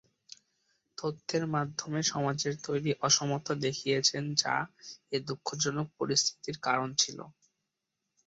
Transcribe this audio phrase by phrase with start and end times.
[0.97, 4.55] তথ্যের মাধ্যমে সমাজের তৈরি অসমতা দেখিয়েছেন যা
[5.11, 7.19] এ দুঃখজনক পরিস্থিতির কারণ ছিল।